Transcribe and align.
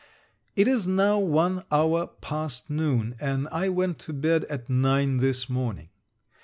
It 0.55 0.67
is 0.67 0.87
now 0.87 1.19
one 1.19 1.61
hour 1.71 2.07
past 2.07 2.71
noon, 2.71 3.13
and 3.21 3.47
I 3.51 3.69
went 3.69 3.99
to 3.99 4.13
bed 4.13 4.45
at 4.45 4.67
nine 4.67 5.17
this 5.17 5.47
morning. 5.47 5.89